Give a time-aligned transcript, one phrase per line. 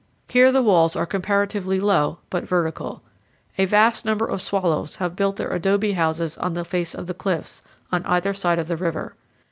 [0.27, 3.03] Here the walls are comparatively low, but vertical.
[3.59, 7.13] A vast number of swallows have built their adobe houses on the face of the
[7.13, 9.15] cliffs, on either side of the river.